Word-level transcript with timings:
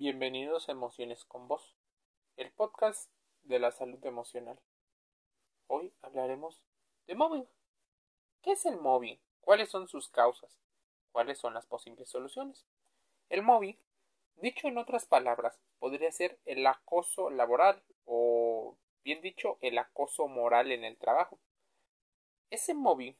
Bienvenidos 0.00 0.66
a 0.66 0.72
Emociones 0.72 1.26
con 1.26 1.46
Vos, 1.46 1.76
el 2.38 2.50
podcast 2.52 3.10
de 3.42 3.58
la 3.58 3.70
salud 3.70 4.02
emocional. 4.06 4.58
Hoy 5.66 5.92
hablaremos 6.00 6.62
de 7.06 7.14
mobbing. 7.14 7.46
¿Qué 8.40 8.52
es 8.52 8.64
el 8.64 8.78
mobbing? 8.78 9.20
¿Cuáles 9.42 9.68
son 9.68 9.88
sus 9.88 10.08
causas? 10.08 10.58
¿Cuáles 11.12 11.38
son 11.38 11.52
las 11.52 11.66
posibles 11.66 12.08
soluciones? 12.08 12.64
El 13.28 13.42
mobbing, 13.42 13.78
dicho 14.36 14.68
en 14.68 14.78
otras 14.78 15.04
palabras, 15.04 15.60
podría 15.78 16.10
ser 16.12 16.40
el 16.46 16.66
acoso 16.66 17.28
laboral 17.28 17.82
o, 18.06 18.78
bien 19.04 19.20
dicho, 19.20 19.58
el 19.60 19.76
acoso 19.76 20.28
moral 20.28 20.72
en 20.72 20.84
el 20.84 20.96
trabajo. 20.96 21.38
Ese 22.48 22.72
mobbing 22.72 23.18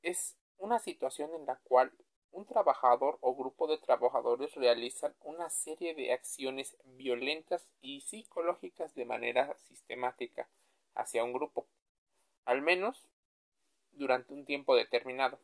es 0.00 0.38
una 0.56 0.78
situación 0.78 1.34
en 1.34 1.44
la 1.44 1.56
cual 1.64 1.92
un 2.32 2.46
trabajador 2.46 3.18
o 3.20 3.34
grupo 3.34 3.66
de 3.66 3.78
trabajadores 3.78 4.54
realizan 4.54 5.14
una 5.22 5.50
serie 5.50 5.94
de 5.94 6.12
acciones 6.12 6.76
violentas 6.84 7.66
y 7.80 8.00
psicológicas 8.00 8.94
de 8.94 9.04
manera 9.04 9.56
sistemática 9.58 10.48
hacia 10.94 11.24
un 11.24 11.32
grupo, 11.32 11.66
al 12.44 12.62
menos 12.62 13.06
durante 13.92 14.32
un 14.32 14.44
tiempo 14.44 14.76
determinado. 14.76 15.38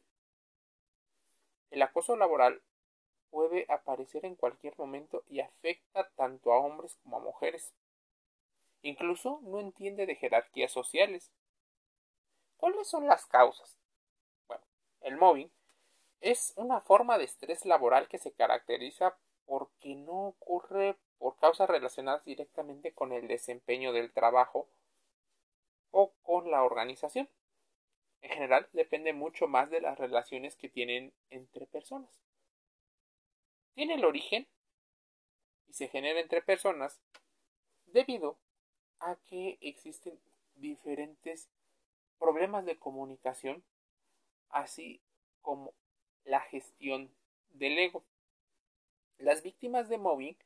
El 1.71 1.83
acoso 1.83 2.17
laboral 2.17 2.63
puede 3.31 3.67
aparecer 3.69 4.25
en 4.25 4.37
cualquier 4.37 4.79
momento 4.79 5.25
y 5.29 5.41
afecta 5.41 6.09
tanto 6.11 6.53
a 6.53 6.59
hombres 6.59 6.97
como 7.03 7.17
a 7.17 7.21
mujeres. 7.21 7.75
Incluso 8.83 9.41
no 9.43 9.59
entiende 9.59 10.07
de 10.07 10.15
jerarquías 10.15 10.71
sociales. 10.71 11.33
¿Cuáles 12.57 12.89
son 12.89 13.07
las 13.07 13.27
causas? 13.27 13.77
Bueno, 14.47 14.63
el 15.01 15.17
mobbing 15.17 15.51
es 16.25 16.55
una 16.57 16.81
forma 16.81 17.19
de 17.19 17.25
estrés 17.25 17.67
laboral 17.67 18.09
que 18.09 18.17
se 18.17 18.33
caracteriza 18.33 19.15
porque 19.45 19.95
no 19.95 20.29
ocurre 20.29 20.97
por 21.19 21.37
causas 21.37 21.69
relacionadas 21.69 22.25
directamente 22.25 22.95
con 22.95 23.13
el 23.13 23.29
desempeño 23.29 23.93
del 23.93 24.11
trabajo 24.11 24.67
o 25.91 26.15
con 26.23 26.51
la 26.51 26.65
organización. 26.65 27.29
En 28.23 28.31
general 28.31 28.67
depende 28.73 29.13
mucho 29.13 29.49
más 29.49 29.69
de 29.69 29.83
las 29.83 29.99
relaciones 29.99 30.57
que 30.57 30.71
tienen 30.71 31.13
entre 31.29 31.67
personas. 31.67 32.23
Tiene 33.75 33.95
el 33.95 34.07
origen 34.07 34.49
y 35.69 35.75
se 35.75 35.89
genera 35.89 36.21
entre 36.21 36.41
personas 36.41 37.03
debido 37.85 38.39
a 38.99 39.17
que 39.27 39.59
existen 39.61 40.19
diferentes 40.55 41.51
problemas 42.19 42.65
de 42.65 42.79
comunicación 42.79 43.63
así 44.49 45.03
como 45.43 45.75
la 46.25 46.41
gestión 46.41 47.15
del 47.51 47.79
ego. 47.79 48.05
Las 49.19 49.43
víctimas 49.43 49.89
de 49.89 49.99
mobbing 49.99 50.37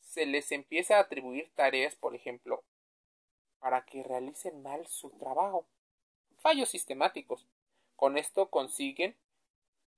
se 0.00 0.26
les 0.26 0.50
empieza 0.52 0.96
a 0.96 1.00
atribuir 1.00 1.50
tareas, 1.54 1.94
por 1.96 2.14
ejemplo, 2.14 2.64
para 3.58 3.84
que 3.84 4.02
realicen 4.02 4.62
mal 4.62 4.86
su 4.86 5.10
trabajo. 5.10 5.66
Fallos 6.38 6.70
sistemáticos. 6.70 7.46
Con 7.96 8.16
esto 8.16 8.48
consiguen 8.48 9.16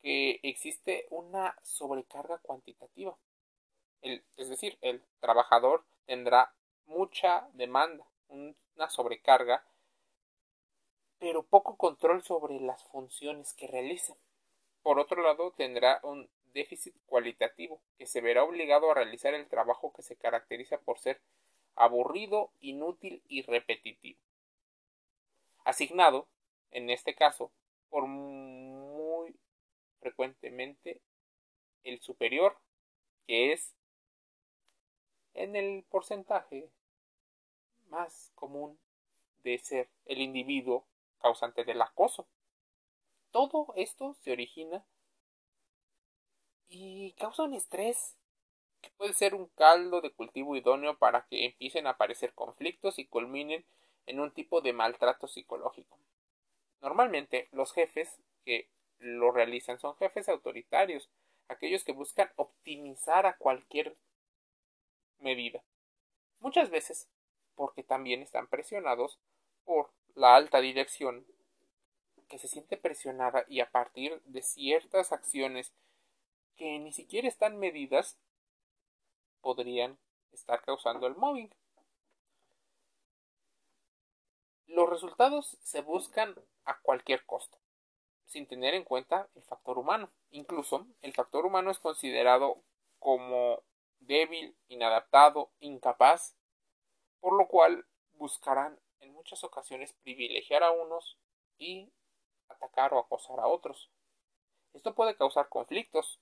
que 0.02 0.40
existe 0.42 1.06
una 1.10 1.56
sobrecarga 1.62 2.38
cuantitativa. 2.38 3.16
es 4.02 4.48
decir, 4.48 4.78
el 4.80 5.04
trabajador 5.20 5.84
tendrá 6.06 6.54
mucha 6.86 7.48
demanda, 7.52 8.06
una 8.28 8.88
sobrecarga, 8.88 9.64
pero 11.18 11.42
poco 11.42 11.76
control 11.76 12.22
sobre 12.22 12.58
las 12.60 12.82
funciones 12.84 13.52
que 13.52 13.66
realiza. 13.66 14.16
Por 14.82 14.98
otro 14.98 15.22
lado, 15.22 15.52
tendrá 15.52 16.00
un 16.02 16.28
déficit 16.52 16.94
cualitativo, 17.06 17.80
que 17.98 18.06
se 18.06 18.20
verá 18.20 18.44
obligado 18.44 18.90
a 18.90 18.94
realizar 18.94 19.34
el 19.34 19.48
trabajo 19.48 19.92
que 19.92 20.02
se 20.02 20.16
caracteriza 20.16 20.78
por 20.80 20.98
ser 20.98 21.20
aburrido, 21.74 22.50
inútil 22.60 23.22
y 23.28 23.42
repetitivo. 23.42 24.18
Asignado, 25.64 26.28
en 26.70 26.90
este 26.90 27.14
caso, 27.14 27.52
por 27.88 28.06
muy 28.06 29.36
frecuentemente 30.00 31.00
el 31.84 32.00
superior, 32.00 32.56
que 33.26 33.52
es 33.52 33.74
en 35.34 35.56
el 35.56 35.84
porcentaje 35.88 36.70
más 37.88 38.32
común 38.34 38.78
de 39.42 39.58
ser 39.58 39.88
el 40.06 40.20
individuo 40.20 40.86
causante 41.20 41.64
del 41.64 41.82
acoso. 41.82 42.26
Todo 43.30 43.72
esto 43.76 44.14
se 44.14 44.32
origina 44.32 44.84
y 46.68 47.12
causa 47.12 47.44
un 47.44 47.54
estrés 47.54 48.16
que 48.80 48.90
puede 48.90 49.12
ser 49.12 49.34
un 49.34 49.46
caldo 49.48 50.00
de 50.00 50.12
cultivo 50.12 50.56
idóneo 50.56 50.98
para 50.98 51.26
que 51.26 51.44
empiecen 51.44 51.86
a 51.86 51.90
aparecer 51.90 52.32
conflictos 52.34 52.98
y 52.98 53.06
culminen 53.06 53.64
en 54.06 54.20
un 54.20 54.30
tipo 54.32 54.60
de 54.60 54.72
maltrato 54.72 55.26
psicológico. 55.28 55.98
Normalmente 56.80 57.48
los 57.52 57.72
jefes 57.72 58.20
que 58.44 58.68
lo 58.98 59.30
realizan 59.30 59.78
son 59.78 59.96
jefes 59.96 60.28
autoritarios, 60.28 61.10
aquellos 61.48 61.84
que 61.84 61.92
buscan 61.92 62.30
optimizar 62.36 63.26
a 63.26 63.36
cualquier 63.36 63.96
medida. 65.18 65.62
Muchas 66.38 66.70
veces 66.70 67.08
porque 67.54 67.82
también 67.82 68.22
están 68.22 68.46
presionados 68.46 69.18
por 69.64 69.90
la 70.14 70.34
alta 70.34 70.60
dirección 70.60 71.26
que 72.30 72.38
se 72.38 72.48
siente 72.48 72.78
presionada 72.78 73.44
y 73.48 73.60
a 73.60 73.70
partir 73.70 74.22
de 74.24 74.40
ciertas 74.40 75.12
acciones 75.12 75.74
que 76.56 76.78
ni 76.78 76.92
siquiera 76.92 77.28
están 77.28 77.58
medidas 77.58 78.16
podrían 79.40 79.98
estar 80.32 80.62
causando 80.62 81.08
el 81.08 81.16
mobbing. 81.16 81.52
Los 84.68 84.88
resultados 84.88 85.58
se 85.62 85.80
buscan 85.80 86.36
a 86.64 86.78
cualquier 86.80 87.26
costo, 87.26 87.58
sin 88.26 88.46
tener 88.46 88.74
en 88.74 88.84
cuenta 88.84 89.28
el 89.34 89.42
factor 89.42 89.76
humano. 89.76 90.08
Incluso 90.30 90.86
el 91.02 91.12
factor 91.12 91.44
humano 91.44 91.72
es 91.72 91.80
considerado 91.80 92.62
como 93.00 93.60
débil, 93.98 94.54
inadaptado, 94.68 95.50
incapaz, 95.58 96.36
por 97.18 97.36
lo 97.36 97.48
cual 97.48 97.84
buscarán 98.12 98.78
en 99.00 99.12
muchas 99.12 99.42
ocasiones 99.42 99.94
privilegiar 100.04 100.62
a 100.62 100.70
unos 100.70 101.18
y 101.58 101.90
atacar 102.50 102.92
o 102.92 102.98
acosar 102.98 103.40
a 103.40 103.46
otros. 103.46 103.90
Esto 104.72 104.94
puede 104.94 105.16
causar 105.16 105.48
conflictos. 105.48 106.20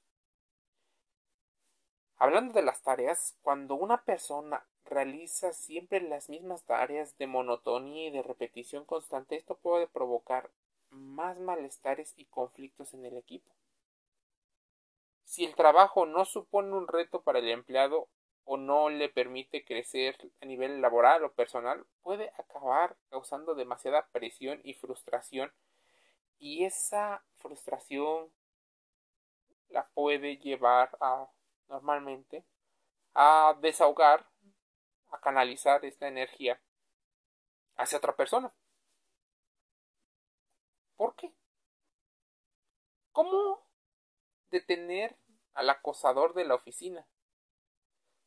Hablando 2.16 2.52
de 2.52 2.62
las 2.62 2.82
tareas, 2.82 3.36
cuando 3.42 3.74
una 3.74 4.04
persona 4.04 4.66
realiza 4.84 5.52
siempre 5.52 6.00
las 6.00 6.28
mismas 6.28 6.64
tareas 6.64 7.16
de 7.18 7.26
monotonía 7.26 8.08
y 8.08 8.10
de 8.10 8.22
repetición 8.22 8.84
constante, 8.84 9.36
esto 9.36 9.56
puede 9.56 9.86
provocar 9.86 10.50
más 10.90 11.38
malestares 11.38 12.14
y 12.16 12.24
conflictos 12.24 12.94
en 12.94 13.04
el 13.04 13.16
equipo. 13.16 13.52
Si 15.24 15.44
el 15.44 15.54
trabajo 15.54 16.06
no 16.06 16.24
supone 16.24 16.72
un 16.72 16.88
reto 16.88 17.22
para 17.22 17.38
el 17.38 17.48
empleado 17.50 18.08
o 18.44 18.56
no 18.56 18.88
le 18.88 19.10
permite 19.10 19.62
crecer 19.62 20.16
a 20.40 20.46
nivel 20.46 20.80
laboral 20.80 21.22
o 21.22 21.32
personal, 21.32 21.84
puede 22.02 22.32
acabar 22.38 22.96
causando 23.10 23.54
demasiada 23.54 24.08
presión 24.10 24.60
y 24.64 24.72
frustración 24.72 25.52
y 26.38 26.64
esa 26.64 27.24
frustración 27.38 28.32
la 29.68 29.86
puede 29.88 30.38
llevar 30.38 30.96
a 31.00 31.28
normalmente 31.68 32.44
a 33.14 33.56
desahogar, 33.60 34.26
a 35.10 35.20
canalizar 35.20 35.84
esta 35.84 36.08
energía 36.08 36.60
hacia 37.76 37.98
otra 37.98 38.14
persona. 38.14 38.52
¿Por 40.96 41.14
qué? 41.16 41.32
¿Cómo 43.12 43.62
detener 44.50 45.16
al 45.54 45.70
acosador 45.70 46.34
de 46.34 46.44
la 46.44 46.54
oficina? 46.54 47.06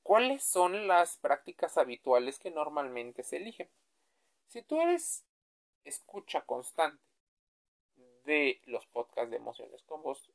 ¿Cuáles 0.04 0.44
son 0.44 0.88
las 0.88 1.18
prácticas 1.18 1.78
habituales 1.78 2.40
que 2.40 2.52
normalmente 2.52 3.24
se 3.24 3.38
eligen? 3.38 3.70
Si 4.48 4.62
tú 4.62 4.82
eres 4.82 5.26
escucha 5.84 6.42
constante 6.42 7.11
de 8.24 8.62
los 8.66 8.86
podcasts 8.88 9.32
de 9.32 9.38
emociones 9.38 9.84
con 9.84 10.02
vos, 10.04 10.32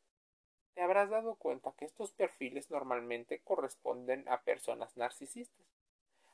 te 0.75 0.83
habrás 0.83 1.09
dado 1.09 1.37
cuenta 1.37 1.73
que 1.73 1.87
estos 1.87 2.13
perfiles 2.13 2.71
normalmente 2.71 3.41
corresponden 3.41 4.29
a 4.29 4.43
personas 4.43 4.97
narcisistas. 4.97 5.67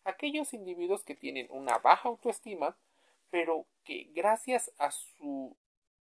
Aquellos 0.04 0.52
individuos 0.52 1.04
que 1.04 1.14
tienen 1.14 1.46
una 1.50 1.78
baja 1.78 2.08
autoestima, 2.08 2.76
pero 3.30 3.66
que 3.84 4.10
gracias 4.14 4.72
a 4.78 4.90
su 4.90 5.56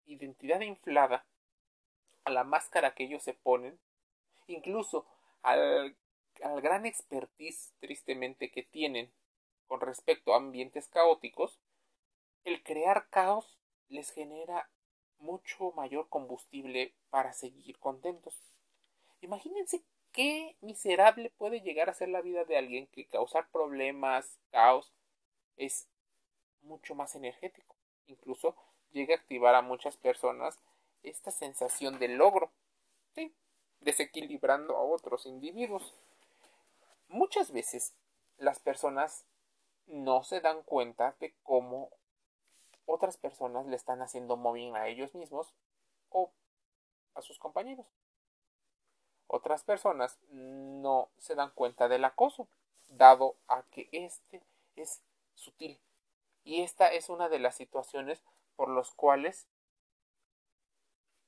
identidad 0.05 0.61
inflada, 0.61 1.25
a 2.23 2.31
la 2.31 2.43
máscara 2.43 2.95
que 2.95 3.03
ellos 3.03 3.21
se 3.23 3.33
ponen, 3.33 3.79
incluso 4.47 5.05
al, 5.43 5.95
al 6.43 6.61
gran 6.61 6.85
expertise 6.85 7.73
tristemente 7.79 8.49
que 8.49 8.63
tienen 8.63 9.11
con 9.67 9.81
respecto 9.81 10.33
a 10.33 10.37
ambientes 10.37 10.87
caóticos, 10.87 11.59
el 12.43 12.63
crear 12.63 13.07
caos 13.09 13.59
les 13.87 14.11
genera 14.11 14.67
mucho 15.21 15.71
mayor 15.71 16.09
combustible 16.09 16.93
para 17.09 17.33
seguir 17.33 17.79
contentos. 17.79 18.37
Imagínense 19.21 19.83
qué 20.11 20.57
miserable 20.61 21.31
puede 21.37 21.61
llegar 21.61 21.89
a 21.89 21.93
ser 21.93 22.09
la 22.09 22.21
vida 22.21 22.43
de 22.43 22.57
alguien 22.57 22.87
que 22.87 23.07
causar 23.07 23.49
problemas, 23.51 24.39
caos, 24.51 24.91
es 25.57 25.87
mucho 26.61 26.95
más 26.95 27.15
energético. 27.15 27.75
Incluso 28.07 28.55
llega 28.91 29.15
a 29.15 29.17
activar 29.17 29.55
a 29.55 29.61
muchas 29.61 29.97
personas 29.97 30.59
esta 31.03 31.31
sensación 31.31 31.99
de 31.99 32.09
logro, 32.09 32.51
desequilibrando 33.79 34.77
a 34.77 34.83
otros 34.83 35.25
individuos. 35.25 35.95
Muchas 37.07 37.51
veces 37.51 37.93
las 38.37 38.59
personas 38.59 39.25
no 39.87 40.23
se 40.23 40.39
dan 40.39 40.63
cuenta 40.63 41.15
de 41.19 41.33
cómo 41.43 41.89
otras 42.91 43.17
personas 43.17 43.65
le 43.67 43.75
están 43.75 44.01
haciendo 44.01 44.37
mobbing 44.37 44.75
a 44.75 44.87
ellos 44.87 45.15
mismos 45.15 45.53
o 46.09 46.31
a 47.13 47.21
sus 47.21 47.39
compañeros. 47.39 47.85
Otras 49.27 49.63
personas 49.63 50.19
no 50.29 51.09
se 51.17 51.35
dan 51.35 51.51
cuenta 51.51 51.87
del 51.87 52.03
acoso, 52.03 52.49
dado 52.89 53.37
a 53.47 53.63
que 53.71 53.87
este 53.93 54.43
es 54.75 55.01
sutil. 55.35 55.79
Y 56.43 56.63
esta 56.63 56.91
es 56.91 57.09
una 57.09 57.29
de 57.29 57.39
las 57.39 57.55
situaciones 57.55 58.21
por 58.55 58.69
las 58.69 58.91
cuales 58.91 59.47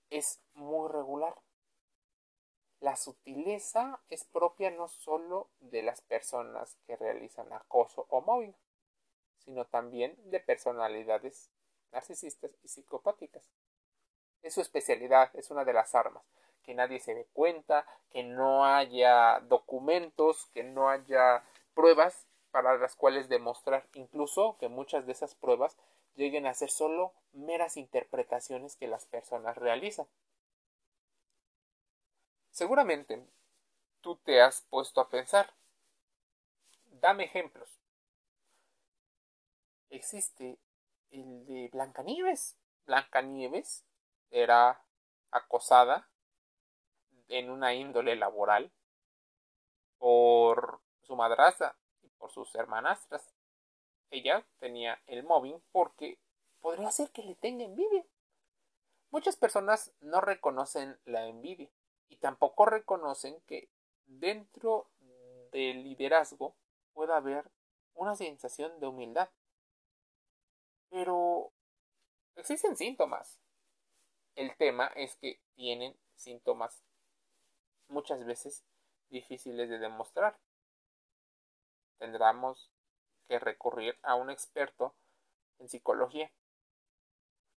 es 0.10 0.42
muy 0.54 0.90
regular. 0.90 1.36
La 2.82 2.98
sutileza 2.98 4.02
es 4.10 4.26
propia 4.26 4.70
no 4.70 4.90
solo 4.90 5.50
de 5.62 5.82
las 5.82 6.02
personas 6.02 6.76
que 6.86 6.98
realizan 6.98 7.54
acoso 7.54 8.06
o 8.10 8.20
mobbing, 8.20 8.56
sino 9.38 9.66
también 9.66 10.18
de 10.30 10.42
personalidades 10.42 11.50
narcisistas 11.94 12.52
y 12.64 12.68
psicopáticas. 12.68 13.44
Es 14.42 14.56
su 14.56 14.62
especialidad, 14.62 15.30
es 15.36 15.50
una 15.52 15.64
de 15.64 15.74
las 15.74 15.96
armas. 15.96 16.24
Que 16.64 16.74
nadie 16.74 17.00
se 17.00 17.14
dé 17.14 17.26
cuenta, 17.34 17.86
que 18.12 18.24
no 18.24 18.66
haya 18.66 19.40
documentos, 19.42 20.48
que 20.54 20.64
no 20.64 20.90
haya 20.90 21.44
pruebas 21.74 22.28
para 22.52 22.78
las 22.78 22.96
cuales 22.96 23.30
demostrar, 23.30 23.88
incluso 23.94 24.58
que 24.60 24.68
muchas 24.68 25.06
de 25.06 25.14
esas 25.14 25.34
pruebas 25.36 25.76
lleguen 26.16 26.46
a 26.46 26.54
ser 26.54 26.70
solo 26.70 27.14
meras 27.34 27.78
interpretaciones 27.78 28.76
que 28.76 28.88
las 28.88 29.06
personas 29.06 29.58
realizan. 29.58 30.08
Seguramente 32.52 33.26
tú 34.02 34.18
te 34.18 34.42
has 34.42 34.62
puesto 34.70 35.02
a 35.02 35.10
pensar. 35.10 35.52
Dame 37.02 37.24
ejemplos. 37.24 37.80
Existe 39.90 40.60
el 41.14 41.46
de 41.46 41.70
Blancanieves. 41.72 42.58
Blancanieves 42.86 43.86
era 44.32 44.84
acosada 45.32 46.10
en 47.30 47.50
una 47.50 47.74
índole 47.74 48.16
laboral 48.16 48.72
por 49.98 50.82
su 51.02 51.16
madrastra 51.16 51.78
y 52.02 52.10
por 52.10 52.32
sus 52.32 52.54
hermanastras. 52.56 53.34
Ella 54.10 54.46
tenía 54.60 55.02
el 55.08 55.24
mobbing 55.24 55.62
porque 55.72 56.20
podría 56.60 56.92
ser 56.92 57.12
que 57.12 57.24
le 57.24 57.36
tenga 57.36 57.64
envidia. 57.64 58.06
Muchas 59.12 59.38
personas 59.38 59.94
no 60.02 60.22
reconocen 60.22 61.00
la 61.06 61.28
envidia 61.28 61.70
y 62.10 62.18
tampoco 62.18 62.66
reconocen 62.66 63.40
que 63.48 63.70
dentro 64.06 64.90
del 65.52 65.84
liderazgo 65.84 66.56
pueda 66.94 67.18
haber 67.18 67.50
una 67.94 68.16
sensación 68.16 68.80
de 68.80 68.88
humildad. 68.88 69.30
Pero 70.94 71.52
existen 72.36 72.78
síntomas. 72.78 73.42
El 74.36 74.56
tema 74.58 74.92
es 74.96 75.16
que 75.16 75.42
tienen 75.56 75.98
síntomas 76.16 76.84
muchas 77.88 78.24
veces 78.26 78.64
difíciles 79.10 79.72
de 79.72 79.80
demostrar. 79.80 80.38
Tendremos 81.98 82.72
que 83.28 83.40
recurrir 83.40 83.98
a 84.04 84.14
un 84.14 84.30
experto 84.30 84.94
en 85.58 85.68
psicología. 85.68 86.32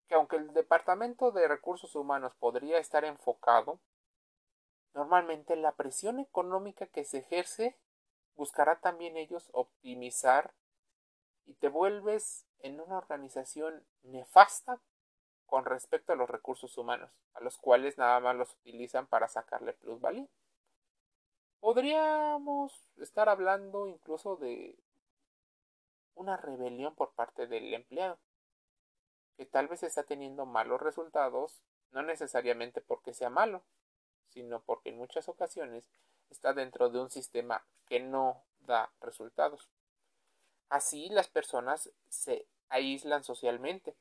Que 0.08 0.14
aunque 0.14 0.36
el 0.36 0.54
Departamento 0.54 1.30
de 1.30 1.46
Recursos 1.46 1.94
Humanos 1.94 2.32
podría 2.38 2.78
estar 2.78 3.04
enfocado, 3.04 3.80
normalmente 4.94 5.56
la 5.56 5.72
presión 5.72 6.20
económica 6.20 6.86
que 6.86 7.04
se 7.04 7.18
ejerce 7.18 7.76
buscará 8.34 8.80
también 8.80 9.18
ellos 9.18 9.50
optimizar 9.52 10.54
y 11.46 11.54
te 11.54 11.69
vuelves 11.69 12.44
en 12.60 12.81
una 12.81 12.98
organización 12.98 13.84
nefasta 14.02 14.81
con 15.46 15.64
respecto 15.64 16.12
a 16.12 16.16
los 16.16 16.28
recursos 16.28 16.76
humanos, 16.76 17.10
a 17.34 17.40
los 17.40 17.56
cuales 17.56 17.98
nada 17.98 18.20
más 18.20 18.37
los 18.37 18.52
utilizan 18.54 19.06
para 19.06 19.28
sacarle 19.28 19.72
plusvalía. 19.72 20.26
Podríamos 21.60 22.88
estar 22.98 23.28
hablando 23.28 23.87
incluso 23.87 24.37
de 24.37 24.76
una 26.14 26.37
rebelión 26.37 26.94
por 26.94 27.12
parte 27.12 27.46
del 27.46 27.72
empleado, 27.75 28.19
que 29.37 29.46
tal 29.46 29.69
vez 29.69 29.82
está 29.82 30.02
teniendo 30.02 30.46
malos 30.46 30.81
resultados, 30.81 31.62
no 31.93 32.02
necesariamente 32.02 32.81
porque 32.81 33.14
sea 33.14 33.31
malo, 33.31 33.62
sino 34.28 34.60
porque 34.62 34.90
en 34.90 34.98
muchas 34.98 35.28
ocasiones 35.28 35.84
está 36.31 36.52
dentro 36.52 36.90
de 36.90 37.00
un 37.00 37.10
sistema 37.10 37.64
que 37.87 38.00
no 38.00 38.43
da 38.60 38.90
resultados. 39.00 39.69
Así 40.68 41.08
las 41.10 41.28
personas 41.28 41.90
se 42.08 42.46
aíslan 42.68 43.24
socialmente. 43.24 43.94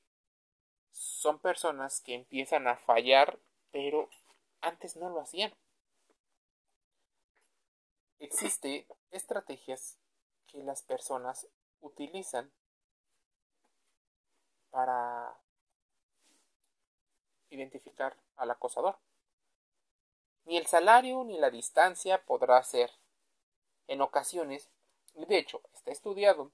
Son 0.92 1.40
personas 1.40 2.02
que 2.02 2.16
empiezan 2.16 2.68
a 2.68 2.78
fallar, 2.78 3.38
pero 3.72 4.10
antes 4.62 4.96
no 4.96 5.10
lo 5.10 5.22
hacían. 5.22 5.54
Existen 8.20 8.86
estrategias 9.12 9.98
que 10.48 10.64
las 10.64 10.82
personas 10.82 11.48
utilizan 11.82 12.52
para 14.72 15.38
identificar 17.50 18.16
al 18.36 18.52
acosador. 18.52 18.98
Ni 20.46 20.58
el 20.58 20.66
salario 20.66 21.24
ni 21.24 21.38
la 21.40 21.50
distancia 21.50 22.24
podrá 22.24 22.62
ser. 22.64 22.92
En 23.88 24.02
ocasiones, 24.02 24.70
de 25.16 25.38
hecho, 25.38 25.62
está 25.74 25.92
estudiado 25.92 26.52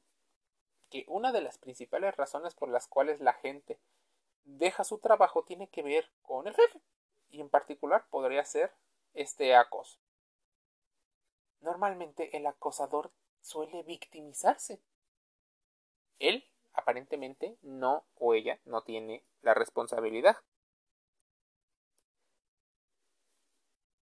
que 0.90 1.06
una 1.08 1.32
de 1.32 1.42
las 1.42 1.58
principales 1.58 2.16
razones 2.16 2.54
por 2.54 2.70
las 2.70 2.88
cuales 2.88 3.20
la 3.20 3.34
gente 3.34 3.80
deja 4.44 4.84
su 4.84 5.00
trabajo 5.00 5.44
tiene 5.44 5.68
que 5.70 5.84
ver 5.84 6.10
con 6.22 6.48
el 6.48 6.56
jefe. 6.56 6.82
Y 7.30 7.42
en 7.42 7.50
particular 7.50 8.06
podría 8.10 8.44
ser 8.46 8.74
este 9.14 9.56
acoso. 9.56 10.00
Normalmente 11.62 12.36
el 12.36 12.46
acosador 12.46 13.12
suele 13.42 13.84
victimizarse 13.84 14.82
él 16.22 16.46
aparentemente 16.74 17.58
no 17.64 18.06
o 18.16 18.36
ella 18.36 18.60
no 18.66 18.84
tiene 18.84 19.24
la 19.42 19.54
responsabilidad. 19.54 20.38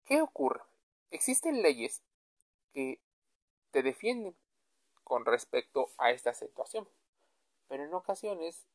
¿Qué 0.05 0.21
ocurre? 0.21 0.63
Existen 1.11 1.63
leyes 1.63 2.03
que 2.73 3.01
te 3.71 3.83
defienden 3.83 4.37
con 5.09 5.25
respecto 5.25 5.89
a 5.97 6.11
esta 6.11 6.35
situación, 6.35 6.87
pero 7.67 7.83
en 7.83 7.95
ocasiones 7.95 8.69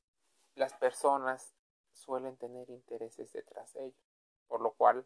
las 0.55 0.73
personas 0.73 1.53
suelen 1.93 2.37
tener 2.37 2.69
intereses 2.71 3.31
detrás 3.31 3.71
de 3.73 3.85
ello, 3.85 4.01
por 4.47 4.59
lo 4.59 4.71
cual 4.71 5.05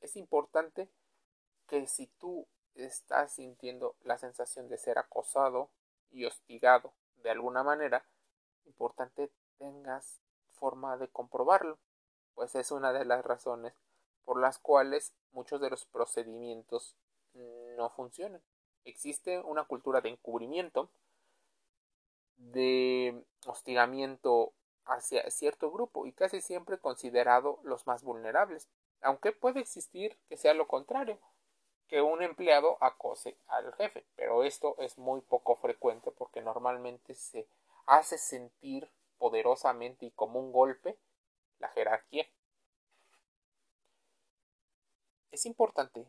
es 0.00 0.16
importante 0.16 0.88
que 1.68 1.86
si 1.86 2.06
tú 2.06 2.48
estás 2.74 3.34
sintiendo 3.34 3.94
la 4.00 4.16
sensación 4.16 4.68
de 4.68 4.78
ser 4.78 4.98
acosado 4.98 5.70
y 6.10 6.24
hostigado 6.24 6.94
de 7.16 7.30
alguna 7.30 7.62
manera, 7.62 8.06
importante 8.64 9.30
tengas 9.58 10.22
forma 10.50 10.96
de 10.96 11.08
comprobarlo, 11.08 11.78
pues 12.34 12.54
es 12.54 12.70
una 12.70 12.92
de 12.94 13.04
las 13.04 13.22
razones 13.22 13.74
por 14.24 14.40
las 14.40 14.58
cuales 14.58 15.12
muchos 15.32 15.60
de 15.60 15.68
los 15.68 15.84
procedimientos 15.84 16.96
no 17.34 17.90
funcionan. 17.90 18.42
Existe 18.84 19.38
una 19.40 19.64
cultura 19.64 20.00
de 20.00 20.10
encubrimiento, 20.10 20.90
de 22.36 23.24
hostigamiento 23.46 24.52
hacia 24.84 25.30
cierto 25.30 25.70
grupo 25.70 26.06
y 26.06 26.12
casi 26.12 26.40
siempre 26.40 26.78
considerado 26.78 27.60
los 27.62 27.86
más 27.86 28.02
vulnerables, 28.02 28.68
aunque 29.00 29.32
puede 29.32 29.60
existir 29.60 30.18
que 30.28 30.36
sea 30.36 30.54
lo 30.54 30.66
contrario, 30.66 31.18
que 31.88 32.02
un 32.02 32.22
empleado 32.22 32.78
acose 32.80 33.36
al 33.46 33.72
jefe, 33.74 34.04
pero 34.16 34.44
esto 34.44 34.76
es 34.78 34.98
muy 34.98 35.20
poco 35.20 35.56
frecuente 35.56 36.10
porque 36.10 36.40
normalmente 36.40 37.14
se 37.14 37.46
hace 37.86 38.18
sentir 38.18 38.90
poderosamente 39.18 40.06
y 40.06 40.10
como 40.10 40.40
un 40.40 40.52
golpe 40.52 40.98
la 41.58 41.68
jerarquía. 41.68 42.26
Es 45.30 45.46
importante 45.46 46.06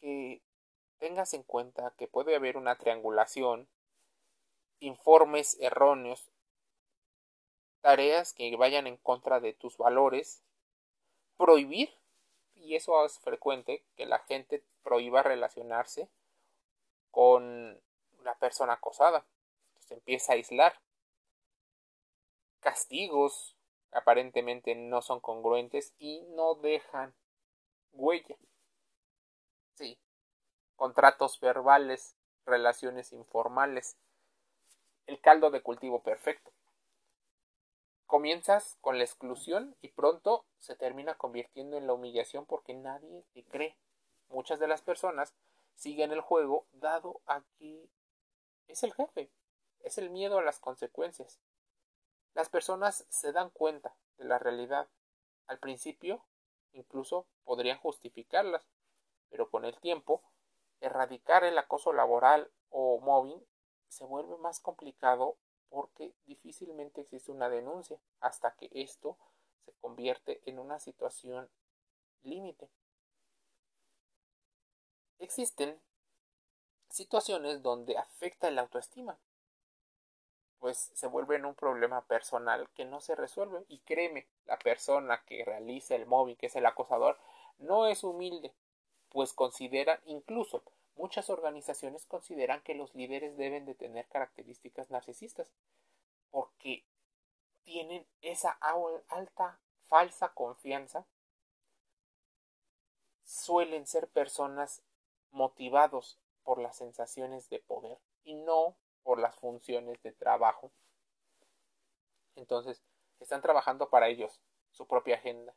que 0.00 0.42
tengas 1.02 1.34
en 1.34 1.42
cuenta 1.42 1.92
que 1.98 2.06
puede 2.06 2.36
haber 2.36 2.56
una 2.56 2.78
triangulación, 2.78 3.66
informes 4.78 5.58
erróneos, 5.58 6.30
tareas 7.80 8.32
que 8.32 8.54
vayan 8.54 8.86
en 8.86 8.98
contra 8.98 9.40
de 9.40 9.52
tus 9.52 9.76
valores, 9.78 10.44
prohibir 11.36 11.92
y 12.54 12.76
eso 12.76 13.04
es 13.04 13.18
frecuente 13.18 13.84
que 13.96 14.06
la 14.06 14.20
gente 14.20 14.62
prohíba 14.84 15.24
relacionarse 15.24 16.08
con 17.10 17.82
la 18.22 18.36
persona 18.36 18.74
acosada. 18.74 19.26
Se 19.80 19.94
empieza 19.94 20.30
a 20.30 20.36
aislar. 20.36 20.80
Castigos 22.60 23.56
aparentemente 23.90 24.76
no 24.76 25.02
son 25.02 25.18
congruentes 25.18 25.94
y 25.98 26.22
no 26.28 26.54
dejan 26.54 27.12
huella. 27.90 28.36
Sí. 29.74 29.98
Contratos 30.82 31.38
verbales, 31.38 32.16
relaciones 32.44 33.12
informales. 33.12 33.96
El 35.06 35.20
caldo 35.20 35.52
de 35.52 35.62
cultivo 35.62 36.02
perfecto. 36.02 36.50
Comienzas 38.06 38.78
con 38.80 38.98
la 38.98 39.04
exclusión 39.04 39.76
y 39.80 39.90
pronto 39.90 40.44
se 40.58 40.74
termina 40.74 41.14
convirtiendo 41.14 41.76
en 41.76 41.86
la 41.86 41.92
humillación 41.92 42.46
porque 42.46 42.74
nadie 42.74 43.24
te 43.32 43.44
cree. 43.44 43.78
Muchas 44.28 44.58
de 44.58 44.66
las 44.66 44.82
personas 44.82 45.32
siguen 45.76 46.10
el 46.10 46.20
juego 46.20 46.66
dado 46.72 47.20
a 47.26 47.44
que 47.60 47.88
es 48.66 48.82
el 48.82 48.92
jefe, 48.92 49.30
es 49.84 49.98
el 49.98 50.10
miedo 50.10 50.40
a 50.40 50.42
las 50.42 50.58
consecuencias. 50.58 51.38
Las 52.34 52.48
personas 52.48 53.06
se 53.08 53.30
dan 53.30 53.50
cuenta 53.50 53.94
de 54.16 54.24
la 54.24 54.40
realidad. 54.40 54.88
Al 55.46 55.60
principio 55.60 56.24
incluso 56.72 57.28
podrían 57.44 57.78
justificarlas, 57.78 58.68
pero 59.30 59.48
con 59.48 59.64
el 59.64 59.78
tiempo 59.78 60.24
erradicar 60.82 61.44
el 61.44 61.56
acoso 61.58 61.92
laboral 61.92 62.50
o 62.70 63.00
mobbing 63.00 63.42
se 63.88 64.04
vuelve 64.04 64.36
más 64.38 64.60
complicado 64.60 65.36
porque 65.68 66.14
difícilmente 66.26 67.00
existe 67.00 67.30
una 67.30 67.48
denuncia 67.48 67.98
hasta 68.20 68.54
que 68.54 68.68
esto 68.72 69.16
se 69.64 69.72
convierte 69.80 70.40
en 70.44 70.58
una 70.58 70.78
situación 70.78 71.48
límite. 72.22 72.68
Existen 75.18 75.80
situaciones 76.90 77.62
donde 77.62 77.96
afecta 77.96 78.48
el 78.48 78.58
autoestima, 78.58 79.18
pues 80.58 80.90
se 80.94 81.06
vuelve 81.06 81.36
en 81.36 81.46
un 81.46 81.54
problema 81.54 82.06
personal 82.06 82.68
que 82.70 82.84
no 82.84 83.00
se 83.00 83.14
resuelve 83.14 83.64
y 83.68 83.78
créeme, 83.80 84.28
la 84.46 84.58
persona 84.58 85.22
que 85.24 85.44
realiza 85.44 85.94
el 85.94 86.06
móvil, 86.06 86.36
que 86.36 86.46
es 86.46 86.56
el 86.56 86.66
acosador, 86.66 87.18
no 87.58 87.86
es 87.86 88.04
humilde, 88.04 88.54
pues 89.12 89.32
considera 89.32 90.00
incluso 90.06 90.62
Muchas 90.96 91.30
organizaciones 91.30 92.06
consideran 92.06 92.62
que 92.62 92.74
los 92.74 92.94
líderes 92.94 93.36
deben 93.36 93.64
de 93.64 93.74
tener 93.74 94.06
características 94.08 94.90
narcisistas 94.90 95.48
porque 96.30 96.84
tienen 97.64 98.06
esa 98.20 98.58
alta 99.08 99.58
falsa 99.88 100.32
confianza. 100.34 101.06
Suelen 103.24 103.86
ser 103.86 104.08
personas 104.08 104.82
motivados 105.30 106.18
por 106.42 106.60
las 106.60 106.76
sensaciones 106.76 107.48
de 107.48 107.60
poder 107.60 107.98
y 108.22 108.34
no 108.34 108.76
por 109.02 109.18
las 109.18 109.34
funciones 109.36 110.02
de 110.02 110.12
trabajo. 110.12 110.70
Entonces, 112.34 112.82
están 113.20 113.40
trabajando 113.40 113.88
para 113.88 114.08
ellos, 114.08 114.40
su 114.70 114.86
propia 114.86 115.16
agenda. 115.16 115.54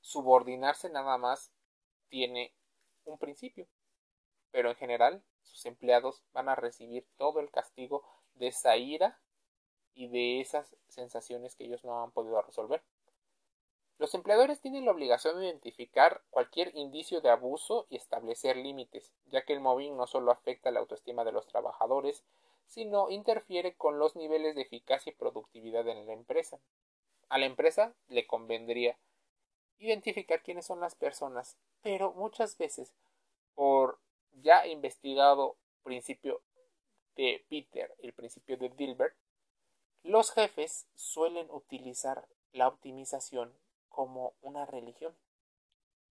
Subordinarse 0.00 0.90
nada 0.90 1.16
más 1.18 1.52
tiene 2.08 2.52
un 3.04 3.18
principio, 3.18 3.66
pero 4.50 4.70
en 4.70 4.76
general 4.76 5.22
sus 5.42 5.66
empleados 5.66 6.22
van 6.32 6.48
a 6.48 6.54
recibir 6.54 7.06
todo 7.16 7.40
el 7.40 7.50
castigo 7.50 8.04
de 8.34 8.48
esa 8.48 8.76
ira 8.76 9.20
y 9.94 10.08
de 10.08 10.40
esas 10.40 10.76
sensaciones 10.88 11.56
que 11.56 11.64
ellos 11.64 11.84
no 11.84 12.02
han 12.02 12.10
podido 12.10 12.40
resolver. 12.42 12.82
Los 13.98 14.14
empleadores 14.14 14.60
tienen 14.60 14.84
la 14.84 14.90
obligación 14.90 15.40
de 15.40 15.46
identificar 15.46 16.22
cualquier 16.28 16.70
indicio 16.74 17.22
de 17.22 17.30
abuso 17.30 17.86
y 17.88 17.96
establecer 17.96 18.56
límites, 18.58 19.14
ya 19.26 19.46
que 19.46 19.54
el 19.54 19.60
mobbing 19.60 19.96
no 19.96 20.06
solo 20.06 20.30
afecta 20.30 20.70
la 20.70 20.80
autoestima 20.80 21.24
de 21.24 21.32
los 21.32 21.46
trabajadores, 21.46 22.22
sino 22.66 23.08
interfiere 23.08 23.74
con 23.74 23.98
los 23.98 24.14
niveles 24.14 24.54
de 24.54 24.62
eficacia 24.62 25.12
y 25.12 25.16
productividad 25.16 25.88
en 25.88 26.06
la 26.06 26.12
empresa. 26.12 26.60
A 27.30 27.38
la 27.38 27.46
empresa 27.46 27.94
le 28.08 28.26
convendría 28.26 28.98
identificar 29.78 30.42
quiénes 30.42 30.66
son 30.66 30.80
las 30.80 30.94
personas, 30.94 31.56
pero 31.82 32.12
muchas 32.12 32.56
veces 32.56 32.92
por 33.54 33.98
ya 34.42 34.66
investigado 34.66 35.56
principio 35.82 36.42
de 37.16 37.44
Peter, 37.48 37.94
el 37.98 38.12
principio 38.12 38.56
de 38.56 38.68
Dilbert, 38.70 39.16
los 40.02 40.30
jefes 40.30 40.86
suelen 40.94 41.50
utilizar 41.50 42.28
la 42.52 42.68
optimización 42.68 43.52
como 43.88 44.34
una 44.42 44.66
religión. 44.66 45.16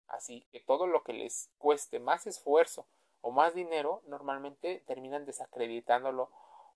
Así 0.06 0.46
que 0.52 0.60
todo 0.60 0.86
lo 0.86 1.02
que 1.02 1.12
les 1.12 1.50
cueste 1.58 1.98
más 1.98 2.26
esfuerzo 2.26 2.86
o 3.22 3.30
más 3.30 3.54
dinero, 3.54 4.02
normalmente 4.06 4.82
terminan 4.86 5.24
desacreditándolo 5.24 6.30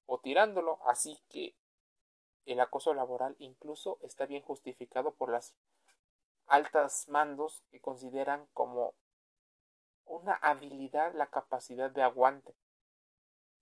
o 0.06 0.18
tirándolo. 0.18 0.78
Así 0.86 1.18
que 1.28 1.54
el 2.46 2.60
acoso 2.60 2.94
laboral 2.94 3.36
incluso 3.38 3.98
está 4.02 4.26
bien 4.26 4.42
justificado 4.42 5.12
por 5.12 5.30
las 5.30 5.54
altas 6.46 7.08
mandos 7.08 7.64
que 7.70 7.80
consideran 7.80 8.46
como 8.52 8.94
una 10.04 10.34
habilidad, 10.34 11.14
la 11.14 11.26
capacidad 11.26 11.90
de 11.90 12.02
aguante 12.02 12.54